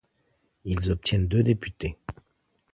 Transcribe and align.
Ils 0.65 0.89
obtiennent 0.89 1.27
deux 1.27 1.43
députés. 1.43 1.95